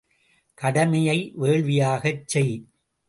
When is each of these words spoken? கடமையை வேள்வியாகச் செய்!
கடமையை 0.57 1.17
வேள்வியாகச் 1.41 2.25
செய்! 2.25 2.53